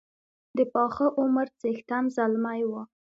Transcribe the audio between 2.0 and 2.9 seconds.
زلمی وو.